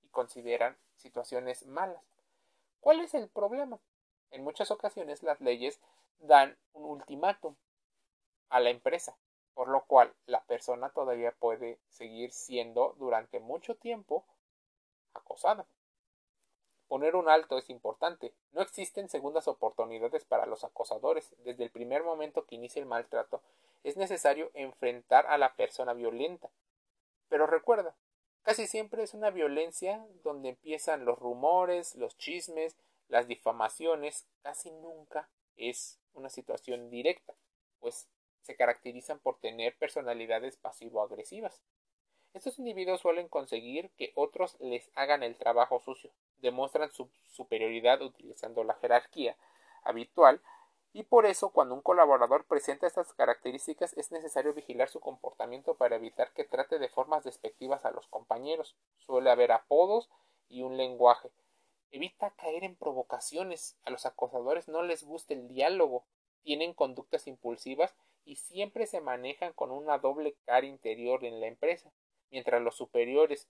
y 0.02 0.08
consideran 0.08 0.76
situaciones 0.96 1.66
malas. 1.66 2.04
¿Cuál 2.80 3.00
es 3.00 3.14
el 3.14 3.28
problema? 3.28 3.80
En 4.30 4.44
muchas 4.44 4.70
ocasiones 4.70 5.22
las 5.22 5.40
leyes 5.40 5.80
dan 6.18 6.58
un 6.72 6.84
ultimátum 6.84 7.56
a 8.50 8.60
la 8.60 8.70
empresa, 8.70 9.16
por 9.54 9.68
lo 9.68 9.84
cual 9.84 10.14
la 10.26 10.44
persona 10.44 10.90
todavía 10.90 11.32
puede 11.32 11.78
seguir 11.88 12.32
siendo 12.32 12.94
durante 12.98 13.40
mucho 13.40 13.76
tiempo 13.76 14.26
acosada. 15.14 15.66
Poner 16.88 17.16
un 17.16 17.28
alto 17.28 17.58
es 17.58 17.70
importante. 17.70 18.32
No 18.52 18.62
existen 18.62 19.08
segundas 19.08 19.48
oportunidades 19.48 20.24
para 20.24 20.46
los 20.46 20.64
acosadores. 20.64 21.34
Desde 21.38 21.64
el 21.64 21.70
primer 21.70 22.02
momento 22.02 22.46
que 22.46 22.54
inicia 22.54 22.80
el 22.80 22.86
maltrato, 22.86 23.42
es 23.82 23.96
necesario 23.96 24.50
enfrentar 24.54 25.26
a 25.26 25.38
la 25.38 25.54
persona 25.56 25.92
violenta. 25.92 26.50
Pero 27.28 27.46
recuerda, 27.46 27.96
casi 28.42 28.66
siempre 28.66 29.02
es 29.02 29.14
una 29.14 29.30
violencia 29.30 30.06
donde 30.22 30.50
empiezan 30.50 31.04
los 31.04 31.18
rumores, 31.18 31.94
los 31.96 32.16
chismes, 32.16 32.76
las 33.08 33.28
difamaciones, 33.28 34.26
casi 34.42 34.70
nunca 34.70 35.28
es 35.56 35.98
una 36.14 36.28
situación 36.28 36.90
directa, 36.90 37.34
pues 37.80 38.08
se 38.42 38.56
caracterizan 38.56 39.18
por 39.18 39.38
tener 39.38 39.76
personalidades 39.76 40.56
pasivo-agresivas. 40.56 41.62
Estos 42.34 42.58
individuos 42.58 43.00
suelen 43.00 43.28
conseguir 43.28 43.90
que 43.96 44.12
otros 44.16 44.56
les 44.60 44.90
hagan 44.94 45.22
el 45.22 45.36
trabajo 45.36 45.80
sucio, 45.80 46.10
demuestran 46.38 46.92
su 46.92 47.10
superioridad 47.28 48.02
utilizando 48.02 48.64
la 48.64 48.74
jerarquía 48.74 49.36
habitual 49.82 50.40
y 50.96 51.02
por 51.02 51.26
eso 51.26 51.50
cuando 51.50 51.74
un 51.74 51.82
colaborador 51.82 52.44
presenta 52.44 52.86
estas 52.86 53.12
características 53.14 53.94
es 53.94 54.12
necesario 54.12 54.54
vigilar 54.54 54.88
su 54.88 55.00
comportamiento 55.00 55.74
para 55.74 55.96
evitar 55.96 56.32
que 56.32 56.44
trate 56.44 56.78
de 56.78 56.88
formas 56.88 57.24
despectivas 57.24 57.84
a 57.84 57.90
los 57.90 58.06
compañeros. 58.06 58.76
Suele 58.98 59.28
haber 59.28 59.50
apodos 59.50 60.08
y 60.48 60.62
un 60.62 60.76
lenguaje. 60.76 61.32
Evita 61.90 62.30
caer 62.36 62.62
en 62.62 62.76
provocaciones. 62.76 63.76
A 63.82 63.90
los 63.90 64.06
acosadores 64.06 64.68
no 64.68 64.84
les 64.84 65.02
gusta 65.02 65.34
el 65.34 65.48
diálogo. 65.48 66.04
Tienen 66.44 66.72
conductas 66.72 67.26
impulsivas 67.26 67.96
y 68.24 68.36
siempre 68.36 68.86
se 68.86 69.00
manejan 69.00 69.52
con 69.52 69.72
una 69.72 69.98
doble 69.98 70.36
cara 70.44 70.66
interior 70.66 71.24
en 71.24 71.40
la 71.40 71.48
empresa. 71.48 71.90
Mientras 72.30 72.62
los 72.62 72.76
superiores 72.76 73.48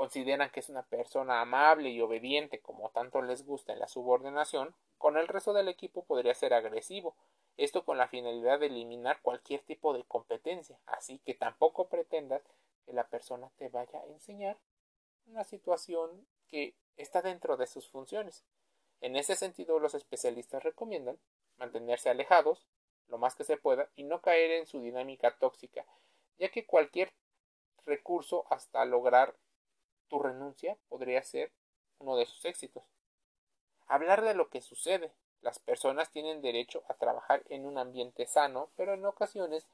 consideran 0.00 0.48
que 0.48 0.60
es 0.60 0.70
una 0.70 0.84
persona 0.84 1.42
amable 1.42 1.90
y 1.90 2.00
obediente 2.00 2.58
como 2.62 2.88
tanto 2.88 3.20
les 3.20 3.44
gusta 3.44 3.74
en 3.74 3.80
la 3.80 3.86
subordinación, 3.86 4.74
con 4.96 5.18
el 5.18 5.28
resto 5.28 5.52
del 5.52 5.68
equipo 5.68 6.06
podría 6.06 6.34
ser 6.34 6.54
agresivo, 6.54 7.14
esto 7.58 7.84
con 7.84 7.98
la 7.98 8.08
finalidad 8.08 8.60
de 8.60 8.68
eliminar 8.68 9.20
cualquier 9.20 9.60
tipo 9.60 9.92
de 9.92 10.02
competencia, 10.04 10.78
así 10.86 11.18
que 11.18 11.34
tampoco 11.34 11.88
pretendas 11.88 12.40
que 12.86 12.94
la 12.94 13.08
persona 13.08 13.50
te 13.58 13.68
vaya 13.68 14.00
a 14.00 14.06
enseñar 14.06 14.56
una 15.26 15.44
situación 15.44 16.26
que 16.48 16.74
está 16.96 17.20
dentro 17.20 17.58
de 17.58 17.66
sus 17.66 17.86
funciones. 17.90 18.42
En 19.02 19.16
ese 19.16 19.36
sentido, 19.36 19.80
los 19.80 19.92
especialistas 19.92 20.62
recomiendan 20.62 21.18
mantenerse 21.58 22.08
alejados 22.08 22.66
lo 23.08 23.18
más 23.18 23.34
que 23.34 23.44
se 23.44 23.58
pueda 23.58 23.90
y 23.96 24.04
no 24.04 24.22
caer 24.22 24.50
en 24.52 24.66
su 24.66 24.80
dinámica 24.80 25.36
tóxica, 25.36 25.84
ya 26.38 26.48
que 26.48 26.64
cualquier 26.64 27.12
recurso 27.84 28.46
hasta 28.48 28.82
lograr 28.86 29.36
tu 30.10 30.18
renuncia 30.18 30.76
podría 30.90 31.22
ser 31.22 31.50
uno 31.98 32.16
de 32.16 32.26
sus 32.26 32.44
éxitos 32.44 32.84
hablar 33.90 34.22
de 34.22 34.34
lo 34.34 34.48
que 34.48 34.60
sucede. 34.60 35.12
Las 35.42 35.58
personas 35.58 36.10
tienen 36.10 36.42
derecho 36.42 36.84
a 36.88 36.94
trabajar 36.94 37.42
en 37.48 37.66
un 37.66 37.76
ambiente 37.76 38.24
sano, 38.26 38.70
pero 38.76 38.94
en 38.94 39.04
ocasiones 39.04 39.66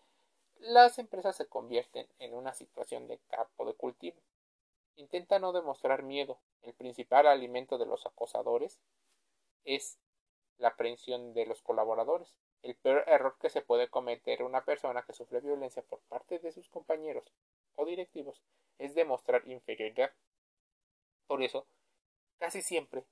las 0.59 0.99
empresas 0.99 1.37
se 1.37 1.47
convierten 1.47 2.09
en 2.19 2.35
una 2.35 2.55
situación 2.55 3.09
de 3.09 3.19
campo 3.29 3.67
de 3.67 3.75
cultivo. 3.75 4.17
Intenta 4.97 5.39
no 5.39 5.53
demostrar 5.53 6.03
miedo. 6.03 6.39
El 6.63 6.73
principal 6.73 7.27
alimento 7.27 7.77
de 7.77 7.85
los 7.85 8.07
acosadores 8.07 8.81
es 9.65 9.99
la 10.57 10.69
aprehensión 10.69 11.35
de 11.35 11.45
los 11.45 11.61
colaboradores. 11.61 12.35
el 12.63 12.75
peor 12.75 13.05
error 13.07 13.37
que 13.39 13.51
se 13.51 13.61
puede 13.61 13.89
cometer 13.89 14.43
una 14.43 14.65
persona 14.65 15.03
que 15.03 15.13
sufre 15.13 15.41
violencia 15.41 15.83
por 15.83 16.01
parte 16.09 16.41
de 16.41 16.51
sus 16.51 16.69
compañeros 16.69 17.31
o 17.77 17.85
directivos 17.85 18.43
es 18.79 18.95
demostrar 18.95 19.47
inferioridad. 19.47 20.11
Por 21.27 21.43
eso, 21.43 21.67
casi 22.39 22.63
siempre, 22.63 23.05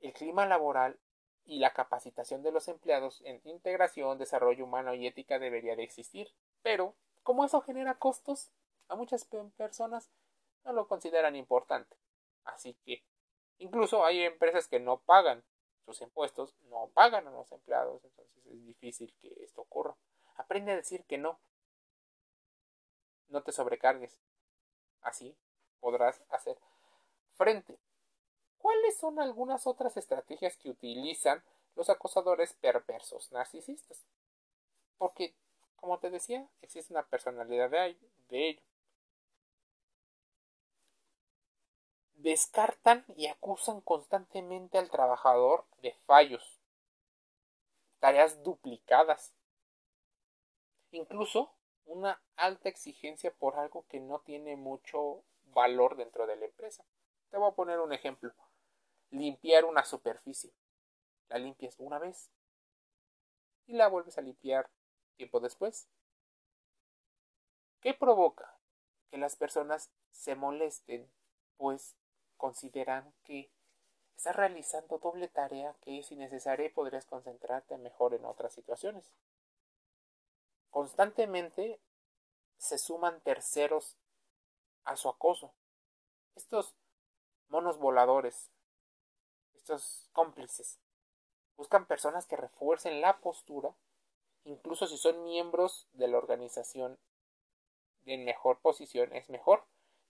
el 0.00 0.12
clima 0.12 0.46
laboral 0.46 0.98
y 1.44 1.58
la 1.60 1.72
capacitación 1.72 2.42
de 2.42 2.52
los 2.52 2.68
empleados 2.68 3.22
en 3.24 3.40
integración, 3.44 4.18
desarrollo 4.18 4.64
humano 4.64 4.94
y 4.94 5.06
ética 5.06 5.38
debería 5.38 5.76
de 5.76 5.84
existir. 5.84 6.32
Pero, 6.62 6.94
como 7.22 7.44
eso 7.44 7.60
genera 7.60 7.98
costos, 7.98 8.50
a 8.88 8.96
muchas 8.96 9.24
personas 9.56 10.10
no 10.64 10.72
lo 10.72 10.88
consideran 10.88 11.36
importante. 11.36 11.96
Así 12.44 12.74
que, 12.84 13.04
incluso 13.58 14.04
hay 14.04 14.22
empresas 14.22 14.66
que 14.68 14.80
no 14.80 14.98
pagan 14.98 15.44
sus 15.84 16.00
impuestos, 16.00 16.56
no 16.62 16.90
pagan 16.94 17.28
a 17.28 17.30
los 17.30 17.50
empleados, 17.52 18.04
entonces 18.04 18.46
es 18.46 18.66
difícil 18.66 19.14
que 19.20 19.32
esto 19.44 19.62
ocurra. 19.62 19.96
Aprende 20.34 20.72
a 20.72 20.76
decir 20.76 21.04
que 21.04 21.18
no. 21.18 21.38
No 23.28 23.42
te 23.42 23.52
sobrecargues. 23.52 24.20
Así 25.00 25.36
podrás 25.80 26.22
hacer 26.30 26.58
frente 27.36 27.78
¿Cuáles 28.66 28.98
son 28.98 29.20
algunas 29.20 29.68
otras 29.68 29.96
estrategias 29.96 30.56
que 30.56 30.70
utilizan 30.70 31.40
los 31.76 31.88
acosadores 31.88 32.52
perversos 32.54 33.30
narcisistas? 33.30 34.04
Porque, 34.98 35.36
como 35.76 36.00
te 36.00 36.10
decía, 36.10 36.48
existe 36.62 36.92
una 36.92 37.04
personalidad 37.04 37.70
de, 37.70 37.96
ello. 38.28 38.62
Descartan 42.14 43.04
y 43.14 43.28
acusan 43.28 43.80
constantemente 43.82 44.78
al 44.78 44.90
trabajador 44.90 45.64
de 45.80 45.92
fallos, 46.04 46.58
tareas 48.00 48.42
duplicadas, 48.42 49.32
incluso 50.90 51.52
una 51.84 52.20
alta 52.34 52.68
exigencia 52.68 53.32
por 53.32 53.54
algo 53.60 53.84
que 53.88 54.00
no 54.00 54.18
tiene 54.22 54.56
mucho 54.56 55.22
valor 55.44 55.94
dentro 55.96 56.26
de 56.26 56.34
la 56.34 56.46
empresa. 56.46 56.84
Te 57.30 57.38
voy 57.38 57.48
a 57.50 57.54
poner 57.54 57.80
un 57.80 57.92
ejemplo 57.92 58.32
limpiar 59.10 59.64
una 59.64 59.84
superficie. 59.84 60.52
La 61.28 61.38
limpias 61.38 61.74
una 61.78 61.98
vez 61.98 62.30
y 63.66 63.74
la 63.74 63.88
vuelves 63.88 64.18
a 64.18 64.22
limpiar 64.22 64.70
tiempo 65.16 65.40
después. 65.40 65.88
¿Qué 67.80 67.94
provoca? 67.94 68.58
Que 69.10 69.18
las 69.18 69.36
personas 69.36 69.90
se 70.10 70.34
molesten, 70.34 71.10
pues 71.56 71.96
consideran 72.36 73.12
que 73.24 73.50
estás 74.16 74.36
realizando 74.36 74.98
doble 74.98 75.28
tarea 75.28 75.74
que 75.82 75.98
es 75.98 76.10
innecesaria 76.12 76.66
y 76.66 76.70
podrías 76.70 77.06
concentrarte 77.06 77.76
mejor 77.76 78.14
en 78.14 78.24
otras 78.24 78.52
situaciones. 78.52 79.10
Constantemente 80.70 81.80
se 82.58 82.78
suman 82.78 83.20
terceros 83.20 83.96
a 84.84 84.96
su 84.96 85.08
acoso. 85.08 85.54
Estos 86.34 86.74
monos 87.48 87.78
voladores 87.78 88.50
estos 89.54 90.08
cómplices. 90.12 90.78
Buscan 91.56 91.86
personas 91.86 92.26
que 92.26 92.36
refuercen 92.36 93.00
la 93.00 93.18
postura, 93.18 93.74
incluso 94.44 94.86
si 94.86 94.96
son 94.96 95.24
miembros 95.24 95.88
de 95.92 96.08
la 96.08 96.18
organización 96.18 96.98
en 98.04 98.24
mejor 98.24 98.60
posición 98.60 99.12
es 99.14 99.28
mejor, 99.28 99.64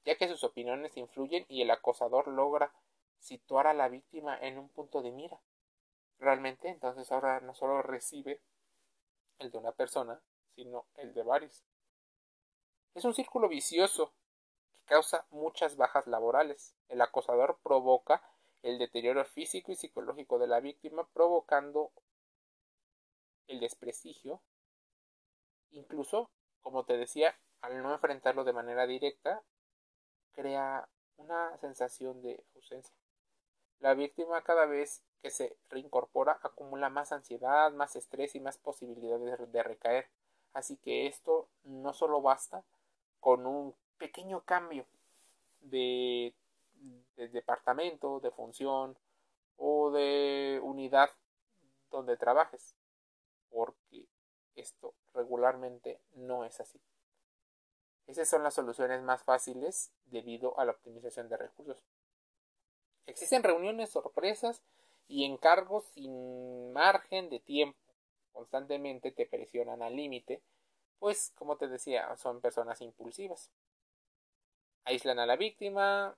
ya 0.05 0.16
que 0.16 0.28
sus 0.28 0.45
opiniones 0.45 0.97
influyen 0.97 1.47
y 1.49 1.62
el 1.62 1.71
acosador 1.71 2.28
logra 2.28 2.73
situar 3.19 3.66
a 3.66 3.75
la 3.75 3.88
víctima 3.88 4.38
en 4.38 4.59
un 4.59 4.69
punto 4.69 5.02
de 5.02 5.11
mira. 5.11 5.40
Realmente, 6.19 6.69
entonces 6.69 7.11
ahora 7.11 7.40
no 7.40 7.55
solo 7.55 7.83
recibe 7.83 8.40
el 9.38 9.50
de 9.50 9.59
una 9.59 9.73
persona, 9.73 10.21
sino 10.55 10.87
el 10.97 11.14
de 11.14 11.23
varios. 11.23 11.64
Es 12.95 13.05
un 13.05 13.14
círculo 13.14 13.49
vicioso 13.49 14.12
causa 14.87 15.26
muchas 15.31 15.76
bajas 15.76 16.07
laborales. 16.07 16.75
El 16.88 17.00
acosador 17.02 17.58
provoca 17.63 18.23
el 18.63 18.78
deterioro 18.78 19.25
físico 19.25 19.71
y 19.71 19.76
psicológico 19.76 20.39
de 20.39 20.47
la 20.47 20.61
víctima, 20.61 21.06
provocando 21.13 21.93
el 23.47 23.61
desprestigio. 23.61 24.41
Incluso, 25.71 26.30
como 26.63 26.84
te 26.84 26.97
decía, 26.97 27.39
al 27.61 27.82
no 27.82 27.93
enfrentarlo 27.93 28.45
de 28.45 28.52
manera 28.52 28.87
directa, 28.87 29.43
crea 30.32 30.89
una 31.17 31.56
sensación 31.58 32.23
de 32.23 32.43
ausencia. 32.54 32.95
La 33.80 33.95
víctima 33.95 34.43
cada 34.43 34.67
vez 34.67 35.02
que 35.23 35.30
se 35.30 35.56
reincorpora 35.69 36.39
acumula 36.43 36.89
más 36.89 37.13
ansiedad, 37.13 37.73
más 37.73 37.97
estrés 37.97 38.34
y 38.34 38.41
más 38.41 38.58
posibilidades 38.58 39.52
de 39.52 39.63
recaer. 39.63 40.08
Así 40.52 40.76
que 40.76 41.06
esto 41.06 41.49
no 41.65 41.93
solo 41.93 42.23
basta 42.23 42.65
con 43.21 43.47
un 43.47 43.75
pequeño 43.99 44.43
cambio 44.45 44.87
de 45.61 46.35
de 47.17 47.28
departamento, 47.28 48.21
de 48.21 48.30
función 48.30 48.97
o 49.56 49.91
de 49.91 50.61
unidad 50.63 51.11
donde 51.91 52.17
trabajes, 52.17 52.75
porque 53.50 54.06
esto 54.54 54.95
regularmente 55.15 56.00
no 56.15 56.45
es 56.45 56.61
así. 56.61 56.80
Esas 58.06 58.28
son 58.28 58.43
las 58.43 58.54
soluciones 58.54 59.02
más 59.02 59.23
fáciles 59.25 59.91
debido 60.06 60.59
a 60.59 60.65
la 60.65 60.73
optimización 60.73 61.28
de 61.28 61.37
recursos. 61.37 61.82
Existen 63.06 63.43
reuniones 63.43 63.91
sorpresas 63.91 64.63
y 65.09 65.25
encargos 65.25 65.85
sin 65.87 66.73
margen 66.73 67.30
de 67.30 67.41
tiempo. 67.41 67.78
Constantemente 68.32 69.11
te 69.11 69.26
presionan 69.26 69.82
al 69.82 69.97
límite, 69.97 70.43
pues 70.99 71.32
como 71.37 71.56
te 71.56 71.69
decía, 71.69 72.15
son 72.17 72.41
personas 72.41 72.80
impulsivas. 72.80 73.50
Aíslan 74.87 75.19
a 75.19 75.27
la 75.27 75.35
víctima, 75.35 76.17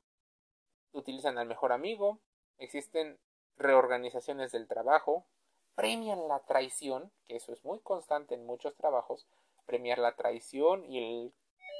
utilizan 0.92 1.38
al 1.38 1.46
mejor 1.46 1.72
amigo, 1.72 2.20
existen 2.58 3.18
reorganizaciones 3.56 4.52
del 4.52 4.68
trabajo, 4.68 5.26
premian 5.74 6.28
la 6.28 6.40
traición, 6.40 7.10
que 7.24 7.36
eso 7.36 7.52
es 7.52 7.64
muy 7.64 7.80
constante 7.80 8.34
en 8.34 8.44
muchos 8.44 8.76
trabajos, 8.76 9.26
premiar 9.64 9.98
la 9.98 10.16
traición 10.16 10.84
y 10.84 10.98
el 10.98 11.34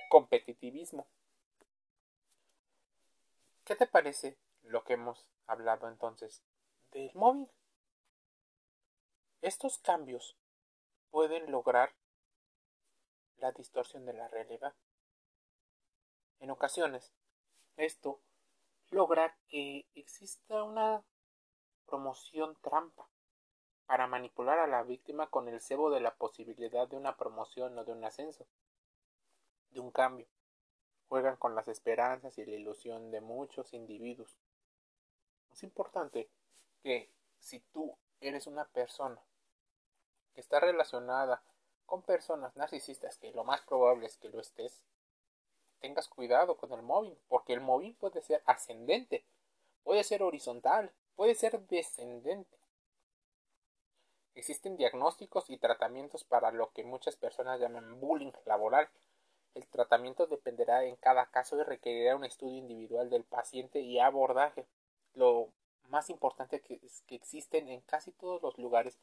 competitivismo. 0.08 1.06
¿Qué 3.64 3.76
te 3.76 3.86
parece 3.86 4.38
lo 4.62 4.82
que 4.82 4.94
hemos 4.94 5.28
hablado 5.46 5.88
entonces 5.88 6.42
del 6.92 7.10
móvil? 7.14 7.48
Estos 9.42 9.76
cambios 9.76 10.38
pueden 11.10 11.50
lograr 11.50 11.92
la 13.36 13.52
distorsión 13.52 14.06
de 14.06 14.14
la 14.14 14.28
realidad. 14.28 14.74
En 16.40 16.50
ocasiones, 16.50 17.12
esto 17.76 18.20
logra 18.90 19.36
que 19.48 19.86
exista 19.94 20.62
una 20.62 21.02
promoción 21.86 22.56
trampa 22.62 23.08
para 23.86 24.06
manipular 24.06 24.58
a 24.58 24.66
la 24.66 24.82
víctima 24.82 25.28
con 25.30 25.48
el 25.48 25.60
cebo 25.60 25.90
de 25.90 26.00
la 26.00 26.14
posibilidad 26.14 26.86
de 26.86 26.96
una 26.96 27.16
promoción 27.16 27.76
o 27.78 27.84
de 27.84 27.92
un 27.92 28.04
ascenso, 28.04 28.46
de 29.70 29.80
un 29.80 29.90
cambio. 29.90 30.26
Juegan 31.08 31.36
con 31.36 31.54
las 31.54 31.68
esperanzas 31.68 32.36
y 32.38 32.44
la 32.44 32.56
ilusión 32.56 33.10
de 33.10 33.20
muchos 33.20 33.72
individuos. 33.72 34.38
Es 35.50 35.62
importante 35.62 36.30
que 36.82 37.10
si 37.40 37.60
tú 37.60 37.96
eres 38.20 38.46
una 38.46 38.66
persona 38.66 39.20
que 40.34 40.40
está 40.40 40.60
relacionada 40.60 41.42
con 41.86 42.02
personas 42.02 42.54
narcisistas, 42.56 43.16
que 43.18 43.32
lo 43.32 43.44
más 43.44 43.62
probable 43.62 44.06
es 44.06 44.18
que 44.18 44.28
lo 44.28 44.40
estés, 44.40 44.84
tengas 45.80 46.08
cuidado 46.08 46.56
con 46.56 46.72
el 46.72 46.82
móvil, 46.82 47.18
porque 47.28 47.52
el 47.52 47.60
móvil 47.60 47.94
puede 47.94 48.22
ser 48.22 48.42
ascendente, 48.46 49.24
puede 49.82 50.04
ser 50.04 50.22
horizontal, 50.22 50.92
puede 51.16 51.34
ser 51.34 51.60
descendente. 51.66 52.58
Existen 54.34 54.76
diagnósticos 54.76 55.50
y 55.50 55.58
tratamientos 55.58 56.24
para 56.24 56.52
lo 56.52 56.70
que 56.72 56.84
muchas 56.84 57.16
personas 57.16 57.60
llaman 57.60 58.00
bullying 58.00 58.32
laboral. 58.46 58.88
El 59.54 59.66
tratamiento 59.66 60.26
dependerá 60.26 60.84
en 60.84 60.96
cada 60.96 61.26
caso 61.26 61.58
y 61.58 61.64
requerirá 61.64 62.14
un 62.14 62.24
estudio 62.24 62.58
individual 62.58 63.10
del 63.10 63.24
paciente 63.24 63.80
y 63.80 63.98
abordaje. 63.98 64.66
Lo 65.14 65.48
más 65.88 66.10
importante 66.10 66.60
que 66.60 66.78
es 66.84 67.02
que 67.06 67.16
existen 67.16 67.68
en 67.68 67.80
casi 67.80 68.12
todos 68.12 68.40
los 68.42 68.58
lugares 68.58 68.98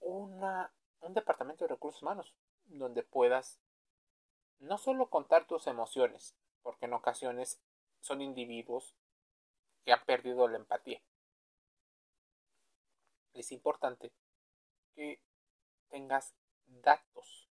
una, 0.00 0.70
un 1.00 1.14
departamento 1.14 1.64
de 1.64 1.68
recursos 1.68 2.02
humanos 2.02 2.32
donde 2.66 3.02
puedas 3.02 3.58
no 4.58 4.78
solo 4.78 5.10
contar 5.10 5.46
tus 5.46 5.66
emociones, 5.66 6.34
porque 6.62 6.86
en 6.86 6.94
ocasiones 6.94 7.60
son 8.00 8.20
individuos 8.20 8.94
que 9.84 9.92
han 9.92 10.04
perdido 10.04 10.48
la 10.48 10.56
empatía. 10.56 11.00
Es 13.34 13.52
importante 13.52 14.12
que 14.94 15.20
tengas 15.88 16.34
datos. 16.66 17.48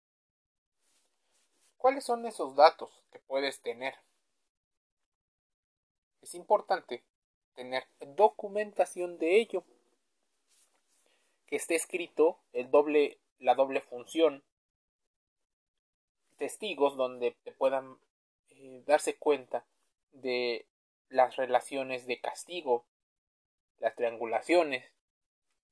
¿Cuáles 1.76 2.04
son 2.04 2.24
esos 2.26 2.54
datos 2.54 3.04
que 3.10 3.18
puedes 3.18 3.60
tener? 3.60 3.94
Es 6.20 6.34
importante 6.34 7.02
tener 7.54 7.86
documentación 8.00 9.18
de 9.18 9.40
ello. 9.40 9.64
que 11.46 11.56
esté 11.56 11.74
escrito 11.74 12.38
el 12.54 12.70
doble, 12.70 13.18
la 13.38 13.54
doble 13.54 13.82
función, 13.82 14.42
testigos 16.42 16.96
donde 16.96 17.36
te 17.44 17.52
puedan 17.52 17.98
eh, 18.50 18.82
darse 18.84 19.16
cuenta 19.16 19.64
de 20.10 20.66
las 21.08 21.36
relaciones 21.36 22.08
de 22.08 22.20
castigo, 22.20 22.84
las 23.78 23.94
triangulaciones, 23.94 24.84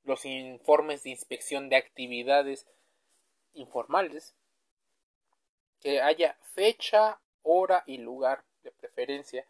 los 0.05 0.25
informes 0.25 1.03
de 1.03 1.11
inspección 1.11 1.71
de 1.71 1.77
actividades 1.77 2.69
informales, 3.53 4.37
que 5.81 6.01
haya 6.01 6.39
fecha, 6.55 7.21
hora 7.43 7.83
y 7.85 7.99
lugar 7.99 8.45
de 8.63 8.71
preferencia. 8.71 9.45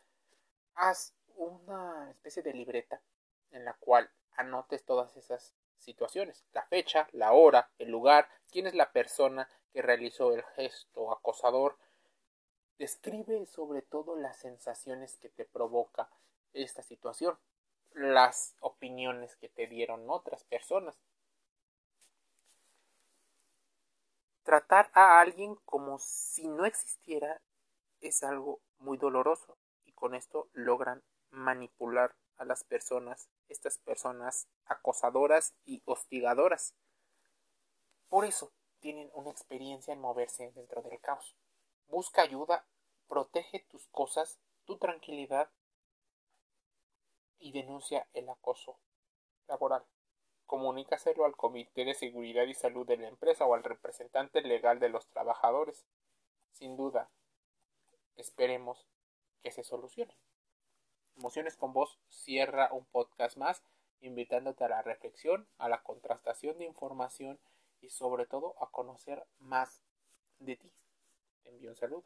Haz 0.74 1.12
una 1.37 2.11
especie 2.12 2.42
de 2.42 2.54
libreta 2.54 3.02
en 3.50 3.66
la 3.66 3.74
cual 3.74 4.11
anotes 4.38 4.87
todas 4.87 5.14
esas 5.18 5.54
situaciones, 5.76 6.46
la 6.54 6.62
fecha, 6.62 7.09
la 7.12 7.33
hora, 7.33 7.68
el 7.78 7.90
lugar, 7.90 8.30
quién 8.50 8.66
es 8.66 8.74
la 8.74 8.90
persona 8.90 9.50
que 9.72 9.83
realizó 9.83 10.33
el 10.33 10.42
gesto 10.56 11.12
acosador. 11.12 11.76
Describe 12.78 13.46
sobre 13.46 13.83
todo 13.83 14.16
las 14.16 14.38
sensaciones 14.38 15.16
que 15.18 15.28
te 15.28 15.44
provoca 15.44 16.09
esta 16.52 16.83
situación, 16.83 17.38
las 17.92 18.56
opiniones 18.61 19.37
que 19.37 19.48
te 19.48 19.66
dieron 19.66 20.09
otras 20.09 20.44
personas. 20.44 20.96
Tratar 24.42 24.90
a 24.94 25.20
alguien 25.20 25.56
como 25.64 25.98
si 25.98 26.48
no 26.48 26.64
existiera 26.64 27.40
es 28.00 28.22
algo 28.22 28.61
muy 28.78 28.96
doloroso 28.96 29.56
y 29.85 29.92
con 29.92 30.14
esto 30.14 30.48
logran 30.54 31.02
manipular 31.30 32.14
a 32.38 32.44
las 32.44 32.64
personas, 32.64 33.28
estas 33.48 33.78
personas 33.78 34.48
acosadoras 34.64 35.54
y 35.66 35.83
hostigadoras. 35.85 36.74
Por 38.09 38.24
eso 38.24 38.50
tienen 38.81 39.11
una 39.14 39.31
experiencia 39.31 39.93
en 39.93 40.01
moverse 40.01 40.51
dentro 40.53 40.83
del 40.83 41.01
caos. 41.01 41.37
Busca 41.88 42.23
ayuda, 42.23 42.66
protege 43.09 43.61
tus 43.71 43.87
cosas, 43.88 44.40
tu 44.64 44.79
tranquilidad 44.79 45.51
y 47.38 47.53
denuncia 47.53 48.07
el 48.12 48.29
acoso 48.29 48.79
laboral. 49.49 49.85
Comunícaselo 50.47 51.25
al 51.25 51.37
Comité 51.37 51.85
de 51.85 51.95
Seguridad 51.95 52.45
y 52.45 52.55
Salud 52.55 52.87
de 52.87 52.97
la 52.97 53.09
empresa 53.09 53.47
o 53.47 53.55
al 53.55 53.62
representante 53.62 54.43
legal 54.43 54.81
de 54.81 54.88
los 54.88 55.07
trabajadores. 55.09 55.87
Sin 56.53 56.77
duda, 56.77 57.11
esperemos 58.16 58.87
que 59.43 59.53
se 59.53 59.62
solucione. 59.62 60.16
Emociones 61.16 61.57
con 61.57 61.73
Voz 61.73 61.99
cierra 62.09 62.73
un 62.73 62.85
podcast 62.87 63.37
más, 63.37 63.62
invitándote 64.01 64.64
a 64.64 64.69
la 64.69 64.83
reflexión, 64.83 65.47
a 65.59 65.69
la 65.69 65.83
contrastación 65.83 66.59
de 66.59 66.64
información 66.64 67.38
y 67.81 67.90
sobre 67.90 68.27
todo 68.27 68.55
a 68.62 68.71
conocer 68.71 69.25
más 69.38 69.83
de 70.38 70.57
ti. 70.57 70.73
Envío 71.45 71.71
un 71.71 71.77
saludo. 71.77 72.05